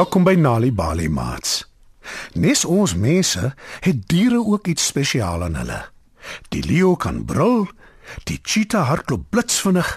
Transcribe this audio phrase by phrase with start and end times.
[0.00, 1.66] Welkom by Nali Bali Mats.
[2.32, 3.50] Nes ons mense
[3.84, 5.80] het diere ook iets spesiaal aan hulle.
[6.54, 7.66] Die leeu kan brul,
[8.24, 9.90] die cheetah hardloop blitsvinnig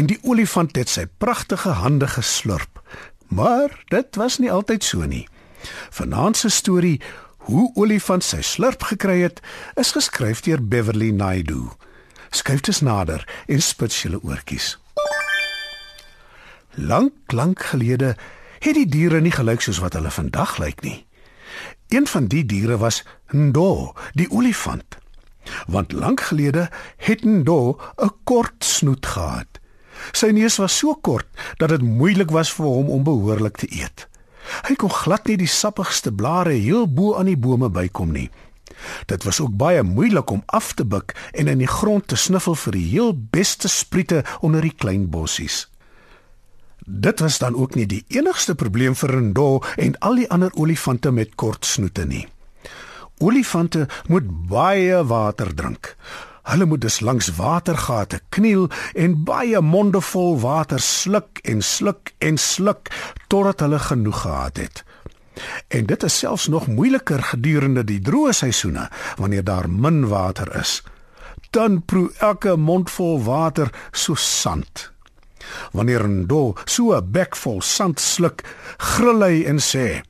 [0.00, 2.80] en die olifant het sy pragtige hande geslurp.
[3.28, 5.26] Maar dit was nie altyd so nie.
[5.92, 7.00] Vanaand se storie
[7.44, 9.42] Hoe olifant sy slurp gekry het,
[9.76, 11.74] is geskryf deur Beverly Naidoo.
[12.30, 14.78] Skryf dit nader en spits julle oortjies.
[16.80, 18.14] Lank, lank gelede
[18.64, 21.04] het die diere nie gelyk soos wat hulle vandag lyk nie.
[21.92, 24.96] Een van die diere was Ndo, die olifant.
[25.68, 29.60] Want lank gelede het Ndo 'n kort snoet gehad.
[30.12, 34.08] Sy neus was so kort dat dit moeilik was vir hom om behoorlik te eet.
[34.68, 38.30] Hy kon glad nie die sappigste blare heel bo aan die bome bykom nie.
[39.06, 42.54] Dit was ook baie moeilik om af te buig en in die grond te sniffel
[42.54, 45.68] vir die heel beste spriete onder die klein bossies.
[46.84, 51.10] Dit was dan ook nie die enigste probleem vir Rendo en al die ander olifante
[51.10, 52.26] met kort snoete nie.
[53.18, 55.96] Olifante moet baie water drink.
[56.44, 62.36] Hulle moet dus langs watergate kniel en baie monde vol water sluk en sluk en
[62.38, 62.92] sluk
[63.28, 64.84] totdat hulle genoeg gehad het.
[65.68, 70.82] En dit is selfs nog moeiliker gedurende die droë seisoene wanneer daar min water is.
[71.50, 74.93] Dan proe elke mondvol water so sand.
[75.72, 78.42] Wanneer 'n do so 'n bek vol sand sluk,
[78.78, 80.02] gril hy en sê: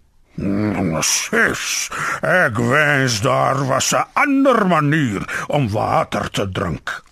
[1.00, 1.90] Sis,
[2.22, 7.02] ek wens daar was 'n ander manier om water te drink.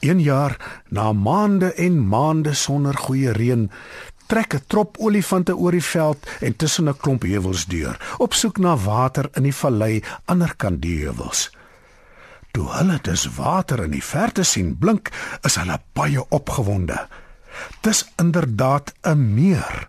[0.00, 3.70] Een jaar na maande en maande sonder goeie reën,
[4.26, 8.58] trek 'n trop olifante oor die veld en tussen 'n klomp heuwels deur, op soek
[8.58, 11.50] na water in die vallei aanderkant die heuwels.
[12.50, 15.10] Toe hulle dus water in die verte sien blink,
[15.46, 16.98] is hulle baie opgewonde.
[17.84, 19.88] Dis inderdaad 'n meer.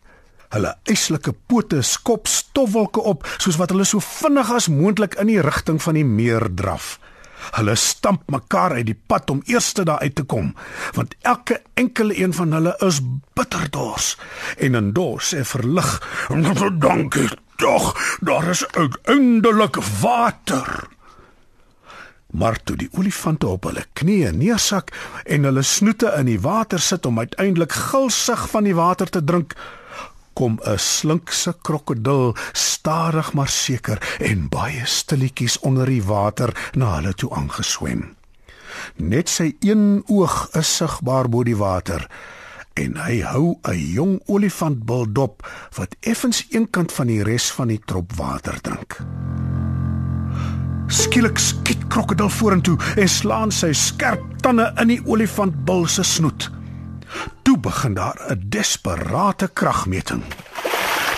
[0.51, 5.41] Hulle eislike pote skop stofwolke op soos wat hulle so vinnig as moontlik in die
[5.41, 6.99] rigting van die meer draf.
[7.51, 10.55] Hulle stamp mekaar uit die pad om eerste daar uit te kom,
[10.93, 13.01] want elke enkele een van hulle is
[13.33, 14.17] bitterdors
[14.57, 16.01] en in dors sê verlig,
[16.85, 20.87] "Dankie tog, daar is uiteindelik water."
[22.31, 24.93] Maar toe die olifante op hulle knieë neersak
[25.25, 29.55] en hulle snoete in die water sit om uiteindelik gulsig van die water te drink,
[30.33, 37.13] kom 'n slinkse krokodil stadig maar seker en baie stilletjies onder die water na hulle
[37.13, 38.15] toe aangeswem.
[38.95, 42.07] Net sy een oog is sigbaar bo die water
[42.73, 47.81] en hy hou 'n jong olifantbil dop wat effens eenkant van die res van die
[47.85, 49.01] trop water drink.
[50.91, 56.49] Skielik skiet krokodil vorentoe en slaan sy skerp tande in die olifantbil se snoet.
[57.47, 60.23] Toe begin daar 'n desperate kragmeting.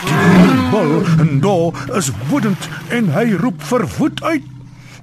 [0.05, 4.43] Die bul en do is woedend en hy roep verwoed uit.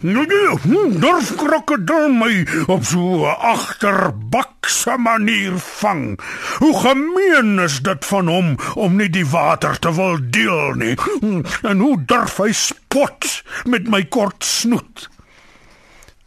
[0.00, 6.20] Nou nee, hm, durf krokodil my op so 'n agterbakse manier vang.
[6.58, 10.96] Hoe gemeen is dit van hom om nie die water te wil deel nie.
[11.70, 15.08] En hoe durf hy spot met my kort snoet?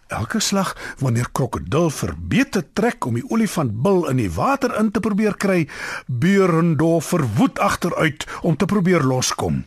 [0.07, 5.33] Elke slag wanneer krokodil verbeete trek om die olifantbil in die water in te probeer
[5.37, 5.67] kry,
[6.05, 9.65] beurendo verwoed agteruit om te probeer loskom.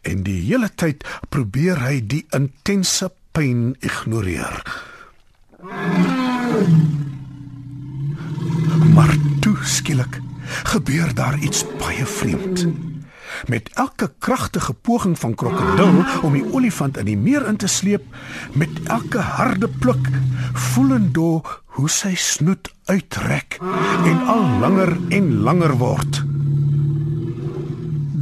[0.00, 4.62] En die hele tyd probeer hy die intense pyn ignoreer.
[8.94, 10.20] Maar toe skielik
[10.72, 12.66] gebeur daar iets baie vreemd.
[13.48, 18.04] Met elke kragtige poging van krokodil om die olifant in die meer in te sleep,
[18.52, 20.08] met elke harde pluk,
[20.52, 21.42] voelendo
[21.76, 23.58] hoe sy snoet uitrek
[24.04, 26.22] en al langer en langer word.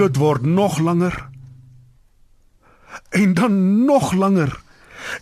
[0.01, 1.29] Dit word nog langer.
[3.11, 4.61] En dan nog langer.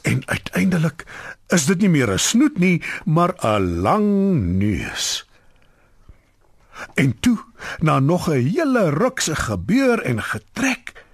[0.03, 1.07] En uiteindelik
[1.49, 4.09] is dit nie meer 'n snoet nie, maar 'n lang
[4.59, 5.27] neus.
[6.95, 7.39] En toe,
[7.79, 11.05] na nog 'n hele ruk se gebeur en getrek,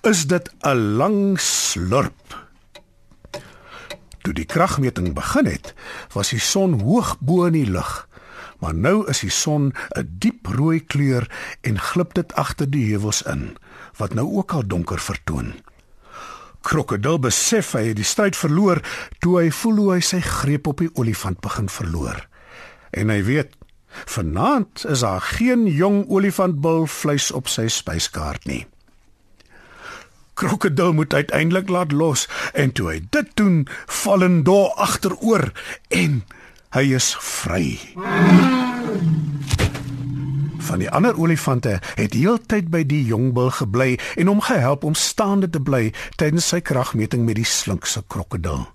[0.00, 2.44] is dit 'n lang slurp.
[4.22, 5.74] Toe die kragmeting begin het,
[6.12, 8.08] was die son hoog bo in die lug.
[8.58, 11.30] Maar nou is die son 'n diep rooi kleur
[11.60, 13.56] en glip dit agter die heuwels in,
[13.96, 15.54] wat nou ook al donker vertoon.
[16.66, 18.80] Krokodil besef hy het die stryd verloor
[19.22, 22.24] toe hy voel hoe hy sy greep op die olifant begin verloor.
[22.90, 23.54] En hy weet
[24.04, 28.66] Vanaand is daar geen jong olifantbil vleis op sy spyskaart nie.
[30.36, 33.64] Krokodil moet uiteindelik laat los en toe hy dit doen,
[34.02, 35.52] val 'n do agteroor
[35.88, 36.24] en
[36.76, 37.78] hy is vry.
[40.66, 45.50] Van die ander olifante het heeltyd by die jongbul gebly en hom gehelp om staande
[45.50, 48.66] te bly tydens sy kragmeting met die slinkse krokodil.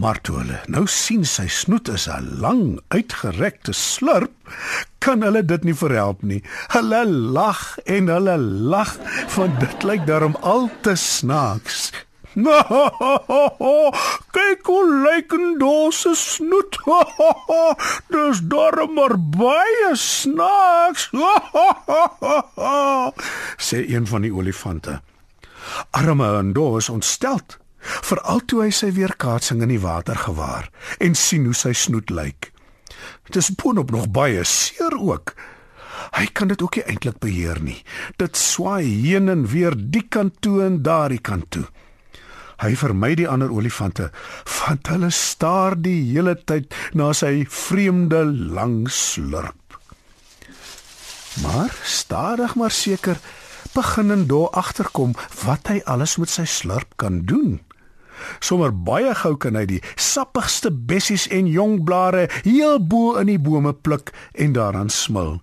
[0.00, 4.32] Maar toe hulle nou sien sy snoet is 'n lang uitgerekte slurp,
[4.98, 6.42] kan hulle dit nie verhelp nie.
[6.72, 8.96] Hulle lag en hulle lag,
[9.36, 11.92] want dit lyk daarom al te snaaks.
[14.36, 16.78] Kyk hoe lyk 'n dose snoet.
[18.12, 21.10] Dis darem maar baie snaaks.
[23.68, 25.00] sê een van die olifante.
[25.90, 30.68] Arme Ndo is ontsteld veral toe hy sy weerkaatsing in die water gewaar
[31.02, 32.52] en sien hoe sy snoet lyk.
[33.26, 35.34] Dit is boonop nog baie seer ook.
[36.12, 37.78] Hy kan dit ook nie eintlik beheer nie.
[38.20, 41.64] Dit swaai heen en weer die kant toe en daardie kant toe.
[42.62, 44.10] Hy vermy die ander olifante,
[44.46, 48.22] want hulle staar die hele tyd na sy vreemde
[48.54, 49.78] lang slurp.
[51.42, 53.18] Maar stadig maar seker
[53.74, 57.58] begin en daar agterkom wat hy alles met sy slurp kan doen.
[58.38, 63.40] Sommer baie gou kan hy die sappigste bessies en jong blare heel bo in die
[63.40, 65.40] bome pluk en daaraan smil.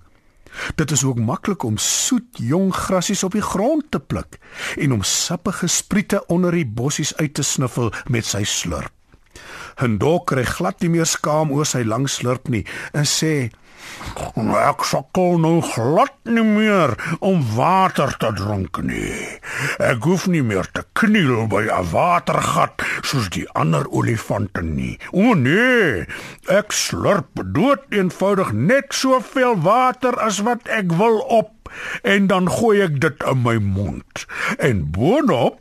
[0.76, 4.40] Dit is ook maklik om soet jong grasies op die grond te pluk
[4.78, 8.94] en om sappige spriete onder die bossies uit te sniffel met sy slurp.
[9.80, 13.50] Hendok kry glad nie meer skaam oor sy lang slurp nie en sê:
[14.60, 19.40] Ek sukkel nou glad nie meer om water te drink nie.
[19.84, 25.00] Ek hoef nie meer te kniel by 'n watergat soos die ander olifante nie.
[25.12, 26.06] O nee,
[26.48, 31.56] ek slurp dood eenvoudig net soveel water as wat ek wil op
[32.04, 34.26] en dan gooi ek dit in my mond.
[34.58, 35.60] En boonop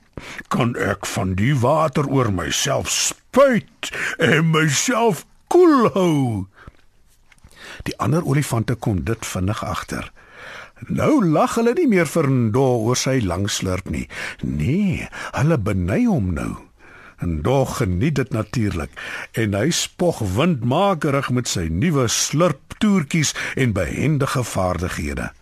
[0.48, 6.46] kan ek van die water oor myself spuit en myself koel hou.
[7.88, 10.10] Die ander olifante kom dit vinnig agter.
[10.92, 14.04] Nou lag hulle nie meer vir Ndo oor sy lang slurp nie.
[14.44, 16.50] Nee, hulle beny hom nou.
[17.24, 18.92] Ndo geniet dit natuurlik
[19.32, 25.32] en hy spog windmakerig met sy nuwe slurptoertjies en behendige vaardighede.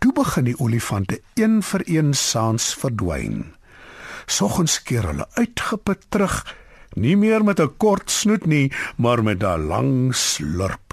[0.00, 3.52] Toe begin die olifante een vir een saans verdwyn.
[4.26, 6.40] Soggens keer hulle uitgeput terug,
[6.96, 10.83] nie meer met 'n kort snoet nie, maar met 'n lang slurp.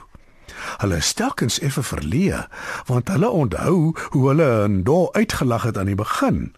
[0.78, 2.46] Hulle is telkens effe verleë,
[2.88, 6.54] want hulle onthou hoe hulle in do uitgelag het aan die begin.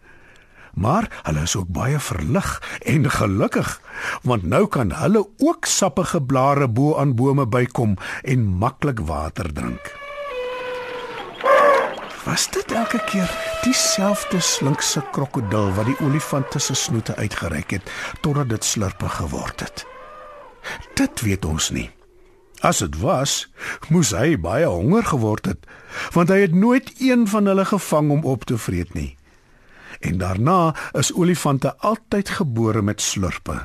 [0.73, 3.81] Maar hulle is ook baie verlig en gelukkig,
[4.21, 9.93] want nou kan hulle ook sappige blare bo aan bome bykom en maklik water drink.
[12.23, 13.31] Was dit elke keer
[13.63, 19.85] dieselfde slinkse krokodil wat die olifant se snoete uitgereik het totdat dit slurpig geword het?
[20.95, 21.89] Dit weet ons nie.
[22.63, 23.49] As dit was,
[23.91, 25.65] moes hy baie honger geword het,
[26.15, 29.17] want hy het nooit een van hulle gevang om op te vreet nie.
[29.99, 33.57] En daarna is olifante altyd gebore met slurpe.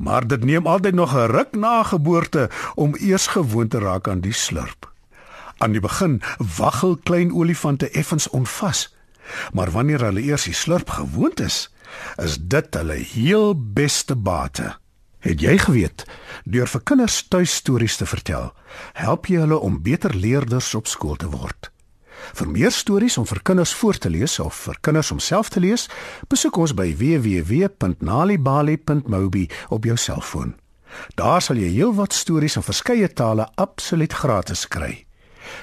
[0.00, 4.20] Maar dit neem altyd nog 'n ruk na geboorte om eers gewoon te raak aan
[4.20, 4.92] die slurp.
[5.58, 6.22] Aan die begin
[6.56, 8.96] waggel klein olifante effens onvas,
[9.52, 11.72] maar wanneer hulle eers die slurp gewoond is,
[12.16, 14.76] is dit hulle heel beste bate.
[15.24, 16.04] Het jy geweet
[16.44, 18.52] deur vir kinders tuistories te vertel,
[19.00, 21.72] help jy hulle om beter leerders op skool te word?
[22.36, 25.60] Vir meer stories om vir kinders voor te lees of vir kinders om self te
[25.64, 25.88] lees,
[26.28, 30.60] besoek ons by www.nalibali.mobi op jou selfoon.
[31.16, 35.08] Daar sal jy heelwat stories in verskeie tale absoluut gratis kry.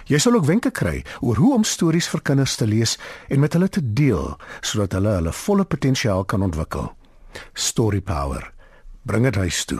[0.09, 2.97] Jy sal ook wenke kry oor hoe om stories vir kinders te lees
[3.29, 6.89] en met hulle te deel sodat hulle hulle volle potensiaal kan ontwikkel.
[7.53, 8.49] Story Power
[9.01, 9.79] bring dit huis toe.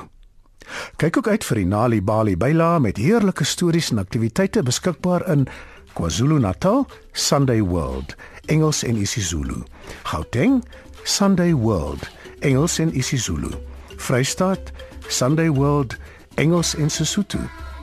[0.96, 5.48] Kyk ook uit vir die Nali Bali byla met heerlike stories en aktiwiteite beskikbaar in
[5.94, 9.64] KwaZulu-Natal Sunday World Engels en isiZulu.
[10.04, 10.64] Gauteng
[11.04, 12.10] Sunday World
[12.40, 13.52] Engels en isiZulu.
[13.98, 14.72] Vrystaat
[15.08, 15.98] Sunday World
[16.36, 17.40] Engels en Sesotho.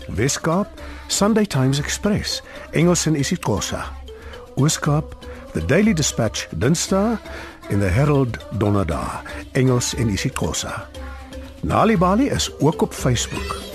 [0.08, 0.68] Weskaap
[1.06, 3.84] Sunday Times Express Engels en isiXhosa.
[4.56, 5.16] Ooskaap
[5.52, 7.18] The Daily Dispatch Dinsdae
[7.68, 10.88] in the Herald Donderdag Engels en isiXhosa.
[11.60, 13.67] Nali Bali is ook op Facebook.